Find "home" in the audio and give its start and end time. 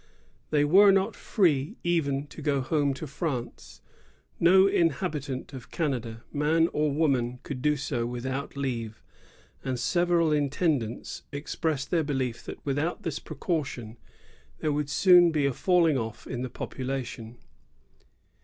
2.61-2.91